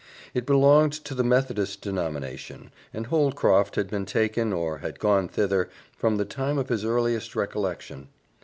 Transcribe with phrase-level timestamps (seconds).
[0.33, 5.69] It belonged to the Methodist denomination, and Holcroft had been taken, or had gone thither,
[5.95, 8.07] from the time of his earliest recollection.